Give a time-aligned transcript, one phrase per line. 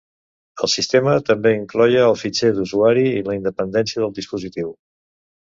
[0.67, 4.77] El sistema també incloïa el fitxer d'usuari i la independència del dispositiu.